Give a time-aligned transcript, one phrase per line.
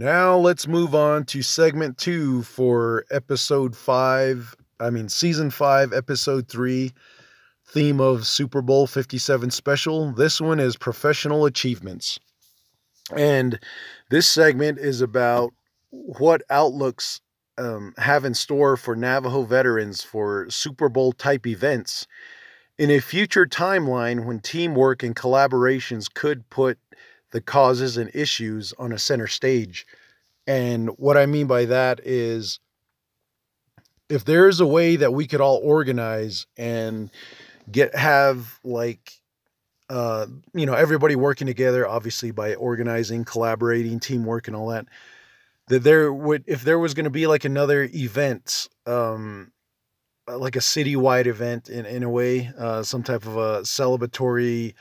[0.00, 4.56] Now let's move on to segment two for episode five.
[4.80, 6.94] I mean, season five, episode three,
[7.66, 10.10] theme of Super Bowl 57 special.
[10.12, 12.18] This one is professional achievements.
[13.14, 13.60] And
[14.08, 15.52] this segment is about
[15.90, 17.20] what outlooks
[17.58, 22.06] um, have in store for Navajo veterans for Super Bowl type events
[22.78, 26.78] in a future timeline when teamwork and collaborations could put
[27.30, 29.86] the causes and issues on a center stage.
[30.46, 32.60] And what I mean by that is
[34.10, 37.10] if there is a way that we could all organize and
[37.70, 39.12] get have like
[39.88, 44.86] uh you know everybody working together obviously by organizing collaborating teamwork and all that
[45.68, 49.52] that there would if there was going to be like another event um
[50.26, 54.74] like a citywide event in, in a way uh some type of a celebratory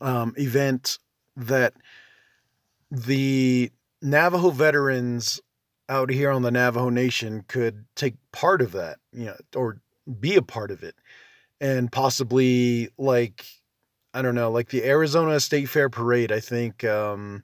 [0.00, 0.98] um event
[1.36, 1.74] that
[2.90, 3.70] the
[4.02, 5.40] Navajo veterans
[5.88, 9.80] out here on the Navajo Nation could take part of that, you know, or
[10.20, 10.94] be a part of it.
[11.60, 13.44] And possibly like
[14.14, 17.42] I don't know, like the Arizona State Fair parade, I think um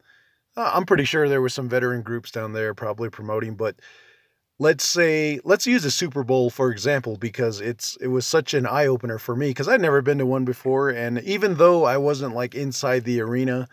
[0.57, 3.77] I'm pretty sure there were some veteran groups down there probably promoting, but
[4.59, 8.67] let's say let's use a Super Bowl for example because it's it was such an
[8.67, 11.97] eye opener for me because I'd never been to one before and even though I
[11.97, 13.69] wasn't like inside the arena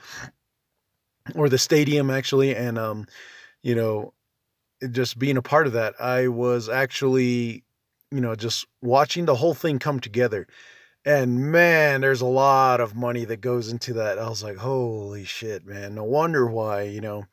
[1.36, 3.06] or the stadium actually and um
[3.62, 4.14] you know
[4.92, 7.64] just being a part of that I was actually
[8.12, 10.48] you know just watching the whole thing come together
[11.06, 15.26] and man there's a lot of money that goes into that I was like holy
[15.26, 17.26] shit man no wonder why you know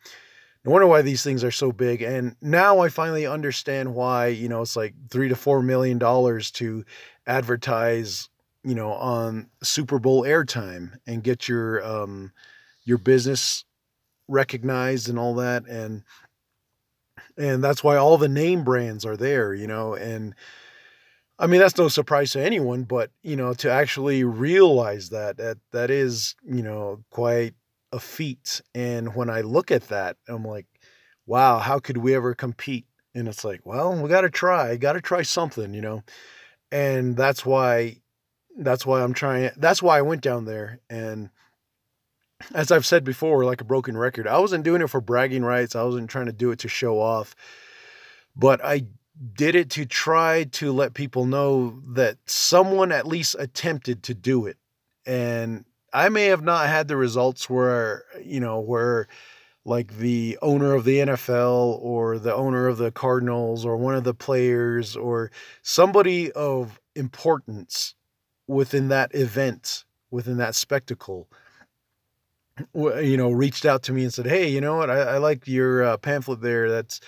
[0.64, 2.02] no wonder why these things are so big.
[2.02, 6.50] And now I finally understand why, you know, it's like three to four million dollars
[6.52, 6.84] to
[7.26, 8.28] advertise,
[8.64, 12.32] you know, on Super Bowl airtime and get your um
[12.84, 13.64] your business
[14.28, 15.66] recognized and all that.
[15.66, 16.04] And
[17.36, 20.34] and that's why all the name brands are there, you know, and
[21.38, 25.58] I mean that's no surprise to anyone, but you know, to actually realize that that
[25.72, 27.54] that is, you know, quite
[27.92, 28.60] a feat.
[28.74, 30.66] And when I look at that, I'm like,
[31.26, 32.86] wow, how could we ever compete?
[33.14, 36.02] And it's like, well, we got to try, got to try something, you know?
[36.70, 38.00] And that's why,
[38.56, 40.80] that's why I'm trying, that's why I went down there.
[40.90, 41.30] And
[42.54, 45.74] as I've said before, like a broken record, I wasn't doing it for bragging rights.
[45.74, 47.34] I wasn't trying to do it to show off,
[48.36, 48.86] but I
[49.34, 54.46] did it to try to let people know that someone at least attempted to do
[54.46, 54.56] it.
[55.06, 59.08] And I may have not had the results where, you know, where
[59.64, 64.04] like the owner of the NFL or the owner of the Cardinals or one of
[64.04, 65.30] the players or
[65.62, 67.94] somebody of importance
[68.46, 71.28] within that event, within that spectacle,
[72.74, 74.90] you know, reached out to me and said, "Hey, you know what?
[74.90, 76.70] I, I like your uh, pamphlet there.
[76.70, 77.00] That's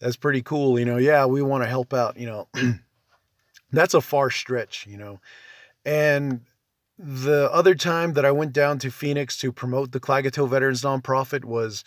[0.00, 0.78] that's pretty cool.
[0.78, 2.18] You know, yeah, we want to help out.
[2.18, 2.48] You know,
[3.72, 4.86] that's a far stretch.
[4.86, 5.20] You know,
[5.84, 6.40] and
[6.98, 11.44] the other time that I went down to Phoenix to promote the Klagetoh Veterans Nonprofit
[11.44, 11.84] was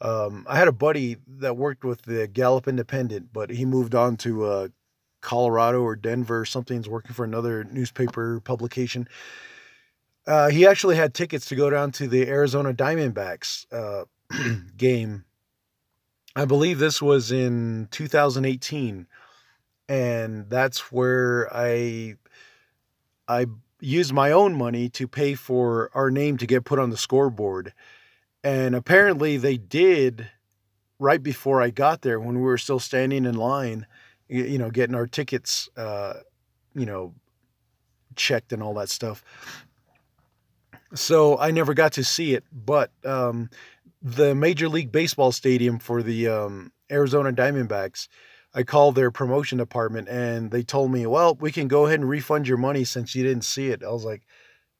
[0.00, 4.16] um, I had a buddy that worked with the Gallup Independent, but he moved on
[4.18, 4.68] to uh,
[5.20, 6.82] Colorado or Denver or something.
[6.82, 9.08] Working for another newspaper publication.
[10.26, 14.04] Uh, he actually had tickets to go down to the Arizona Diamondbacks uh,
[14.76, 15.24] game.
[16.36, 19.06] I believe this was in 2018,
[19.88, 22.16] and that's where I
[23.28, 23.46] I
[23.80, 27.72] used my own money to pay for our name to get put on the scoreboard.
[28.42, 30.30] And apparently they did
[30.98, 33.86] right before I got there when we were still standing in line,
[34.28, 36.14] you know, getting our tickets, uh,
[36.74, 37.14] you know,
[38.16, 39.22] checked and all that stuff.
[40.94, 43.50] So I never got to see it, but um,
[44.00, 48.08] the Major League Baseball stadium for the um, Arizona Diamondbacks
[48.54, 52.08] I called their promotion department and they told me, well, we can go ahead and
[52.08, 53.82] refund your money since you didn't see it.
[53.82, 54.22] I was like,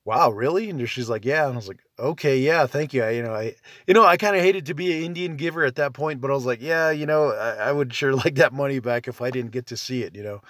[0.05, 0.71] wow, really?
[0.71, 1.47] And she's like, yeah.
[1.47, 3.03] And I was like, okay, yeah, thank you.
[3.03, 3.57] I, you know, I,
[3.87, 6.31] you know, I kind of hated to be an Indian giver at that point, but
[6.31, 9.21] I was like, yeah, you know, I, I would sure like that money back if
[9.21, 10.41] I didn't get to see it, you know?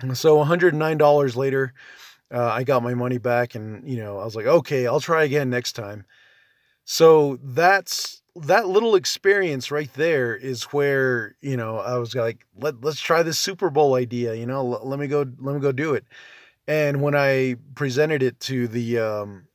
[0.00, 1.72] And so $109 later,
[2.32, 5.24] uh, I got my money back and, you know, I was like, okay, I'll try
[5.24, 6.04] again next time.
[6.84, 12.84] So that's that little experience right there is where you know I was like let
[12.84, 15.72] let's try this Super Bowl idea you know let, let me go let me go
[15.72, 16.04] do it
[16.68, 19.48] and when I presented it to the um,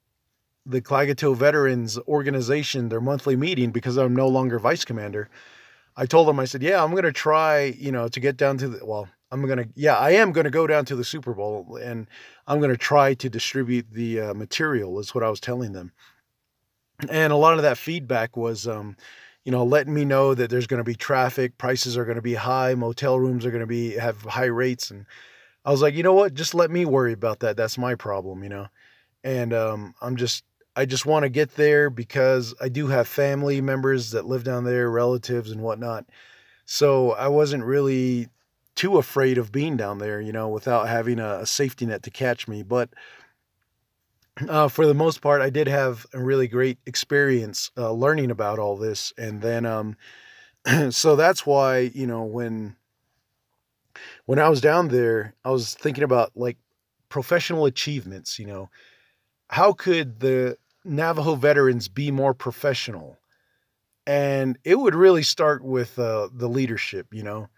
[0.65, 5.29] the Klagetoh Veterans Organization their monthly meeting because I'm no longer vice commander
[5.95, 8.67] I told them I said yeah I'm gonna try you know to get down to
[8.67, 12.07] the well I'm gonna yeah I am gonna go down to the Super Bowl and
[12.48, 15.92] I'm gonna try to distribute the uh, material is what I was telling them.
[17.10, 18.95] And a lot of that feedback was um,
[19.45, 22.22] you know letting me know that there's going to be traffic prices are going to
[22.22, 25.06] be high motel rooms are going to be have high rates and
[25.66, 26.34] i was like you know what?
[26.34, 27.57] Just let me worry about that.
[27.57, 28.68] That's my problem you know?
[29.24, 30.44] And um, i'm just
[30.75, 34.63] i just want to get there because i do have family members that live down
[34.63, 36.06] there relatives and whatnot.
[36.66, 38.27] So i wasn't really
[38.75, 42.12] too afraid of being down there you know without having a, a safety net to
[42.12, 42.89] catch me but
[44.47, 48.59] uh, for the most part, I did have a really great experience uh, learning about
[48.59, 49.13] all this.
[49.18, 49.97] And then, um,
[50.91, 52.75] so that's why, you know, when,
[54.25, 56.57] when I was down there, I was thinking about like
[57.09, 58.69] professional achievements, you know,
[59.50, 63.17] how could the Navajo veterans be more professional?
[64.07, 67.50] And it would really start with uh, the leadership, you know.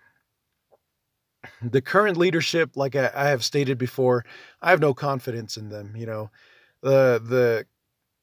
[1.64, 4.26] The current leadership, like I, I have stated before,
[4.62, 6.30] I have no confidence in them, you know
[6.84, 7.66] the the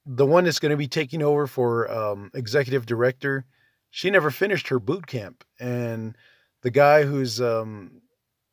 [0.06, 3.44] the one that's going to be taking over for um, executive director,
[3.90, 6.16] she never finished her boot camp, and
[6.62, 8.02] the guy who's um,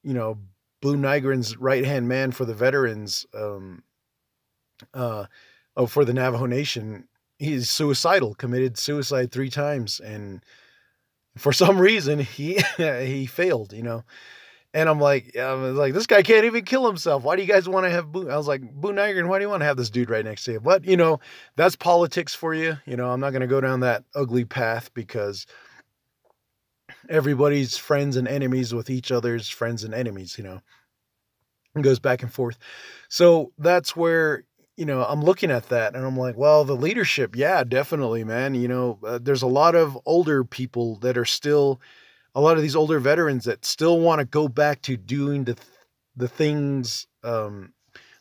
[0.04, 0.40] you know
[0.82, 3.84] Buu Nygren's right hand man for the veterans, um,
[4.94, 5.26] uh,
[5.76, 7.08] oh for the Navajo Nation,
[7.38, 10.44] he's suicidal, committed suicide three times, and
[11.38, 14.04] for some reason he he failed, you know.
[14.78, 17.24] And I'm like, I was like, this guy can't even kill himself.
[17.24, 18.32] Why do you guys want to have Buu?
[18.32, 20.44] I was like, Buu Nygren, why do you want to have this dude right next
[20.44, 20.60] to you?
[20.60, 21.20] But, you know,
[21.56, 22.78] that's politics for you.
[22.86, 25.48] You know, I'm not going to go down that ugly path because
[27.10, 30.62] everybody's friends and enemies with each other's friends and enemies, you know,
[31.76, 32.60] it goes back and forth.
[33.10, 34.44] So that's where,
[34.76, 38.54] you know, I'm looking at that and I'm like, well, the leadership, yeah, definitely, man.
[38.54, 41.82] You know, uh, there's a lot of older people that are still
[42.38, 45.58] a lot of these older veterans that still want to go back to doing the
[46.16, 47.74] the things um,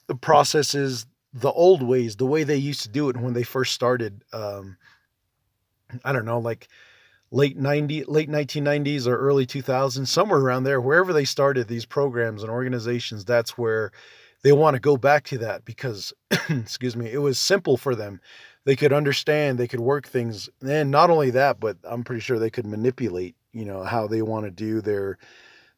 [0.06, 3.74] the processes the old ways the way they used to do it when they first
[3.74, 4.78] started um,
[6.04, 6.66] i don't know like
[7.30, 12.42] late 90 late 1990s or early 2000s somewhere around there wherever they started these programs
[12.42, 13.92] and organizations that's where
[14.42, 16.14] they want to go back to that because
[16.48, 18.20] excuse me it was simple for them.
[18.64, 22.38] They could understand they could work things and not only that but i'm pretty sure
[22.38, 25.19] they could manipulate you know how they want to do their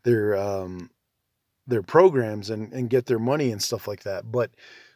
[0.02, 0.90] their um
[1.66, 4.50] their programs and and get their money and stuff like that but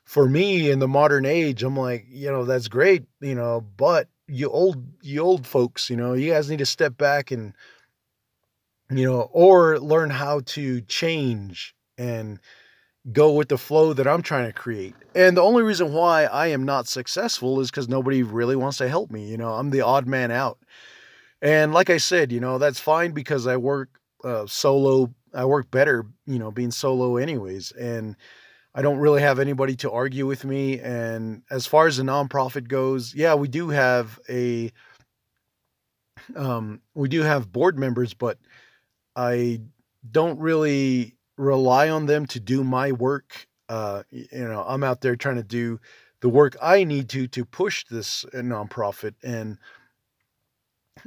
[0.05, 4.09] for me in the modern age i'm like you know that's great you know but
[4.27, 7.55] you old you old folks you know you guys need to step back and
[8.91, 12.41] you know or learn how to change and
[13.11, 14.95] go with the flow that I'm trying to create.
[15.15, 18.89] And the only reason why I am not successful is because nobody really wants to
[18.89, 19.27] help me.
[19.27, 20.59] You know, I'm the odd man out.
[21.43, 23.91] And like I said, you know, that's fine because I work
[24.25, 25.13] uh, solo.
[25.35, 27.73] I work better, you know, being solo, anyways.
[27.73, 28.17] And
[28.75, 30.79] I don't really have anybody to argue with me.
[30.79, 34.71] And as far as the nonprofit goes, yeah, we do have a,
[36.37, 38.39] um, we do have board members, but
[39.17, 39.63] I
[40.09, 43.49] don't really rely on them to do my work.
[43.69, 45.81] Uh, you know, I'm out there trying to do
[46.21, 49.59] the work I need to to push this uh, nonprofit and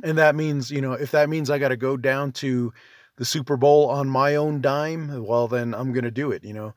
[0.03, 2.73] and that means, you know, if that means I got to go down to
[3.17, 6.53] the Super Bowl on my own dime, well, then I'm going to do it, you
[6.53, 6.73] know.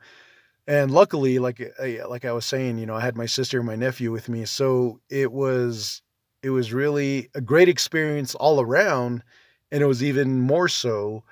[0.67, 3.65] And luckily, like I, like I was saying, you know, I had my sister and
[3.65, 6.03] my nephew with me, so it was
[6.43, 9.23] it was really a great experience all around,
[9.71, 11.23] and it was even more so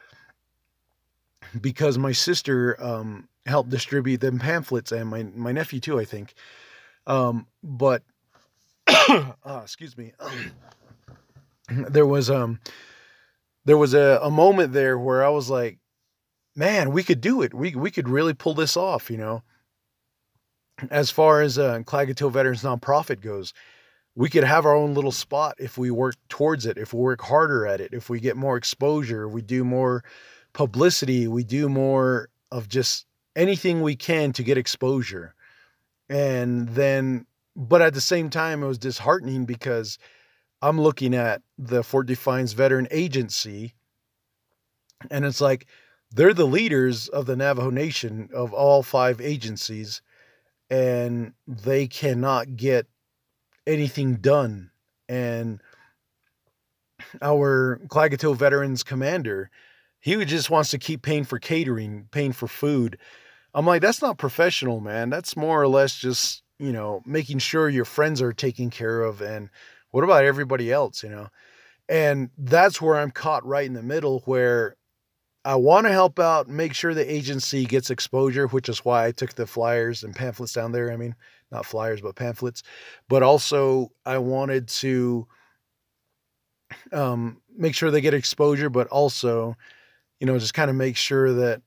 [1.61, 6.33] because my sister um, helped distribute them pamphlets, and my my nephew too, I think.
[7.05, 8.01] Um, but
[8.87, 10.13] uh, excuse me.
[11.89, 12.59] there was um
[13.65, 15.79] there was a, a moment there where I was like,
[16.55, 17.53] man, we could do it.
[17.53, 19.43] We we could really pull this off, you know.
[20.91, 23.51] As far as uh, Klagetoh Veterans Nonprofit goes,
[24.15, 27.21] we could have our own little spot if we work towards it, if we work
[27.21, 30.03] harder at it, if we get more exposure, we do more
[30.53, 33.05] publicity, we do more of just
[33.35, 35.35] anything we can to get exposure.
[36.09, 39.99] And then, but at the same time, it was disheartening because
[40.61, 43.75] I'm looking at the Fort Defiance Veteran Agency,
[45.11, 45.67] and it's like
[46.11, 50.01] they're the leaders of the Navajo Nation of all five agencies,
[50.69, 52.87] and they cannot get
[53.67, 54.71] anything done.
[55.07, 55.61] And
[57.21, 59.51] our Klagetoh Veterans Commander,
[59.99, 62.97] he just wants to keep paying for catering, paying for food.
[63.53, 65.09] I'm like, that's not professional, man.
[65.09, 69.21] That's more or less just, you know, making sure your friends are taken care of
[69.21, 69.49] and
[69.97, 71.27] what about everybody else, you know?
[71.89, 74.75] And that's where I'm caught right in the middle where
[75.43, 79.11] I want to help out, make sure the agency gets exposure, which is why I
[79.11, 80.91] took the flyers and pamphlets down there.
[80.91, 81.15] I mean,
[81.51, 82.61] not flyers, but pamphlets.
[83.09, 85.27] But also, I wanted to
[86.93, 89.57] um, make sure they get exposure, but also,
[90.19, 91.63] you know, just kind of make sure that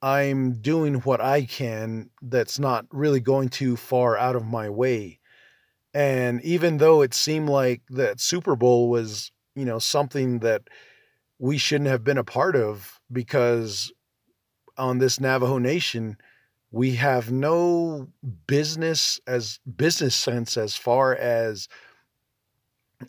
[0.00, 5.19] I'm doing what I can that's not really going too far out of my way.
[5.92, 10.62] And even though it seemed like that Super Bowl was, you know, something that
[11.38, 13.92] we shouldn't have been a part of because
[14.78, 16.16] on this Navajo Nation,
[16.70, 18.08] we have no
[18.46, 21.68] business as business sense as far as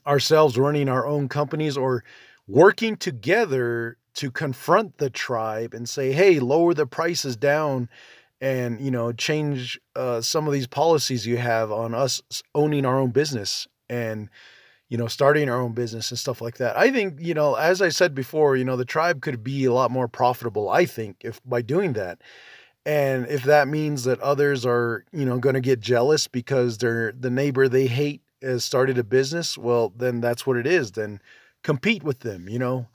[0.07, 2.03] ourselves running our own companies or
[2.47, 7.87] working together to confront the tribe and say, hey, lower the prices down
[8.41, 12.21] and, you know, change uh, some of these policies you have on us
[12.55, 14.29] owning our own business and,
[14.89, 16.77] you know, starting our own business and stuff like that.
[16.77, 19.73] I think, you know, as I said before, you know, the tribe could be a
[19.73, 22.21] lot more profitable, I think, if by doing that.
[22.85, 27.11] And if that means that others are, you know, going to get jealous because they're
[27.11, 30.93] the neighbor they hate has started a business, well, then that's what it is.
[30.93, 31.21] Then
[31.63, 32.87] compete with them, you know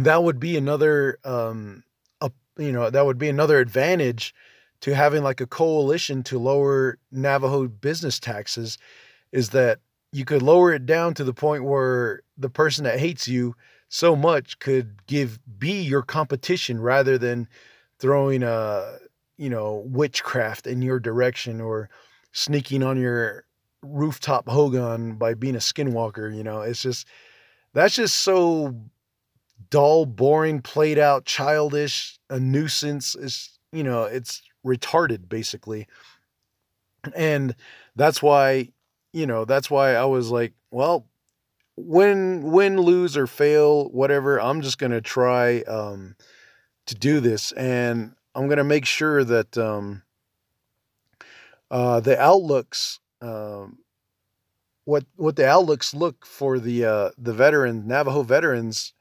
[0.00, 1.84] that would be another um
[2.58, 4.34] you know that would be another advantage
[4.80, 8.78] to having like a coalition to lower Navajo business taxes
[9.30, 9.78] is that
[10.12, 13.54] you could lower it down to the point where the person that hates you
[13.88, 17.48] so much could give be your competition rather than
[17.98, 18.98] throwing a
[19.38, 21.88] you know witchcraft in your direction or
[22.32, 23.44] sneaking on your
[23.82, 26.60] rooftop hogan by being a skinwalker you know?
[26.60, 27.06] It's just
[27.74, 28.74] that's just so
[29.70, 33.14] dull, boring, played out, childish, a nuisance.
[33.14, 35.86] It's, you know, it's retarded basically.
[37.14, 37.54] And
[37.96, 38.68] that's why,
[39.12, 41.06] you know, that's why I was like, well,
[41.76, 46.16] win, win, lose, or fail, whatever, I'm just going to try um,
[46.86, 47.52] to do this.
[47.52, 50.02] And I'm going to make sure that um,
[51.70, 53.78] uh, the outlooks, um,
[54.84, 58.94] what what the outlooks look for the uh, the veteran Navajo veterans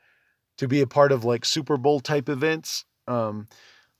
[0.61, 2.85] to be a part of like Super Bowl type events.
[3.07, 3.47] Um,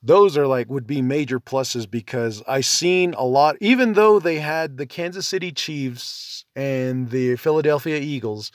[0.04, 4.38] those are like would be major pluses because I seen a lot, even though they
[4.38, 8.52] had the Kansas City Chiefs and the Philadelphia Eagles,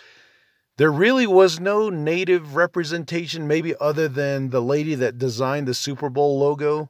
[0.76, 6.08] there really was no native representation, maybe other than the lady that designed the Super
[6.08, 6.88] Bowl logo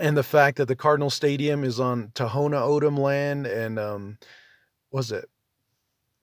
[0.00, 4.18] and the fact that the Cardinal Stadium is on Tohono O'odham land and um
[4.90, 5.30] was it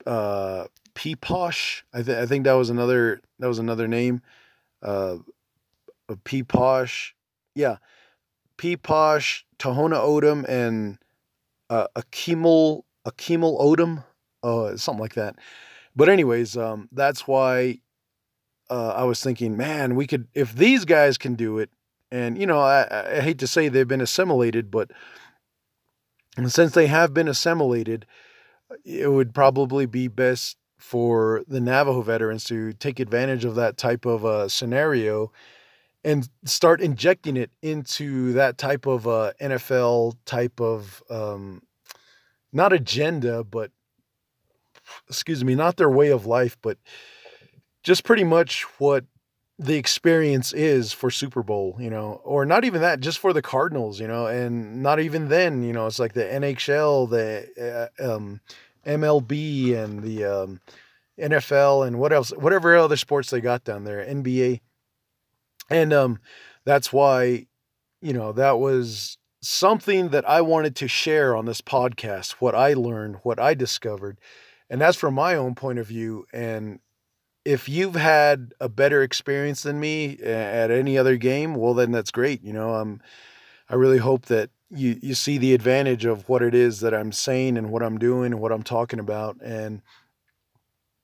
[0.07, 1.83] uh Piipaash.
[1.93, 4.23] I, th- I think that was another that was another name.
[4.81, 5.17] Uh,
[6.09, 7.11] Piipaash.
[7.53, 7.77] Yeah,
[8.57, 10.97] Piipaash, Tohono O'odham, and
[11.69, 14.03] uh, Akimel Akimel O'odham,
[14.43, 15.35] uh, something like that.
[15.95, 17.79] But anyways, um, that's why
[18.69, 21.69] uh, I was thinking, man, we could if these guys can do it,
[22.11, 24.91] and you know, I, I hate to say they've been assimilated, but
[26.47, 28.05] since they have been assimilated,
[28.85, 34.05] it would probably be best for the Navajo veterans to take advantage of that type
[34.05, 35.31] of uh, scenario
[36.03, 41.61] and start injecting it into that type of uh, NFL type of um,
[42.53, 43.71] not agenda, but
[45.09, 46.77] excuse me, not their way of life, but
[47.83, 49.05] just pretty much what
[49.59, 53.41] the experience is for Super Bowl, you know, or not even that, just for the
[53.41, 58.15] Cardinals, you know, and not even then, you know, it's like the NHL, the uh,
[58.15, 58.39] um,
[58.87, 60.61] MLB and the um,
[61.19, 64.61] NFL and what else, whatever other sports they got down there, NBA.
[65.69, 66.19] And um,
[66.65, 67.47] that's why,
[68.01, 72.73] you know, that was something that I wanted to share on this podcast, what I
[72.73, 74.19] learned, what I discovered.
[74.69, 76.25] And that's from my own point of view.
[76.33, 76.79] And
[77.45, 82.11] if you've had a better experience than me at any other game, well, then that's
[82.11, 82.43] great.
[82.43, 83.01] You know, I'm,
[83.69, 87.11] I really hope that you you see the advantage of what it is that I'm
[87.11, 89.81] saying and what I'm doing and what I'm talking about and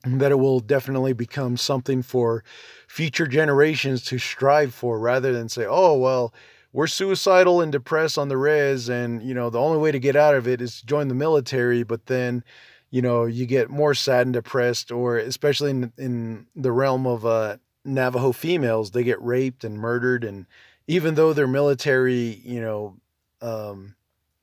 [0.05, 2.43] that it will definitely become something for
[2.87, 6.33] future generations to strive for rather than say oh well
[6.73, 10.15] we're suicidal and depressed on the res and you know the only way to get
[10.15, 12.43] out of it is to join the military but then
[12.89, 17.25] you know you get more sad and depressed or especially in, in the realm of
[17.25, 17.55] uh,
[17.85, 20.45] navajo females they get raped and murdered and
[20.85, 22.97] even though they're military you know
[23.43, 23.95] um,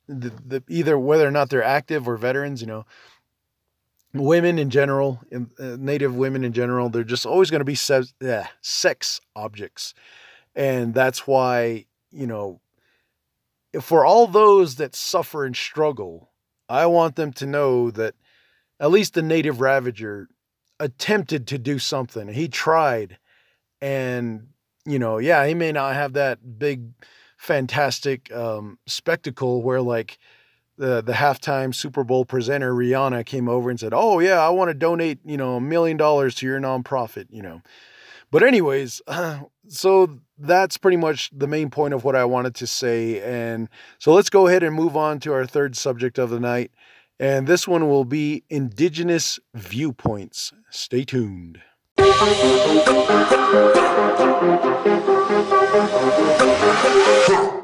[0.06, 2.84] the, the either whether or not they're active or veterans, you know,
[4.12, 8.12] women in general, uh, Native women in general, they're just always going to be se-
[8.20, 9.94] yeah, sex objects,
[10.54, 12.60] and that's why you know,
[13.80, 16.30] for all those that suffer and struggle,
[16.68, 18.14] I want them to know that
[18.78, 20.28] at least the Native Ravager
[20.78, 22.28] attempted to do something.
[22.28, 23.18] He tried,
[23.80, 24.48] and
[24.84, 26.90] you know, yeah, he may not have that big
[27.40, 30.18] fantastic um, spectacle where like
[30.76, 34.68] the the halftime Super Bowl presenter Rihanna came over and said, "Oh yeah, I want
[34.68, 37.62] to donate, you know, a million dollars to your nonprofit," you know.
[38.30, 42.66] But anyways, uh, so that's pretty much the main point of what I wanted to
[42.66, 43.68] say and
[43.98, 46.70] so let's go ahead and move on to our third subject of the night.
[47.18, 50.52] And this one will be indigenous viewpoints.
[50.70, 51.60] Stay tuned.
[57.28, 57.59] Yeah.